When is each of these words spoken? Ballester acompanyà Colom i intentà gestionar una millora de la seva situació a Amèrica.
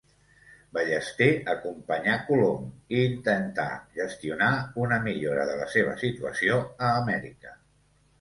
Ballester 0.75 1.25
acompanyà 1.51 2.15
Colom 2.29 2.63
i 2.95 3.03
intentà 3.09 3.65
gestionar 3.99 4.47
una 4.85 4.97
millora 5.09 5.45
de 5.51 5.59
la 5.61 5.69
seva 5.75 5.93
situació 6.05 6.59
a 6.87 6.91
Amèrica. 7.03 7.55